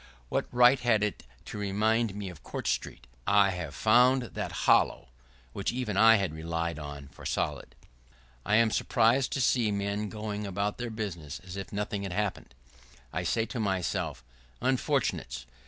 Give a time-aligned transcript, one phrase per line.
[0.29, 3.05] What right had it to remind me of Court Street?
[3.27, 5.09] I have found that hollow
[5.53, 7.75] which even I had relied on for solid.
[7.83, 7.85] [¶47]
[8.47, 12.55] I am surprised to see men going about their business as if nothing had happened.
[13.13, 14.23] I say to myself,
[14.59, 15.45] "Unfortunates!